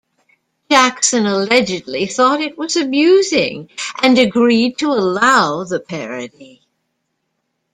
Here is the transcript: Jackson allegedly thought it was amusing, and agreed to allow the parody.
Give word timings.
Jackson 0.71 1.27
allegedly 1.27 2.07
thought 2.07 2.41
it 2.41 2.57
was 2.57 2.75
amusing, 2.75 3.69
and 4.01 4.17
agreed 4.17 4.79
to 4.79 4.87
allow 4.87 5.63
the 5.63 5.79
parody. 5.79 6.63